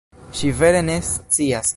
Ŝi 0.37 0.49
vere 0.61 0.81
ne 0.89 0.95
scias. 1.11 1.69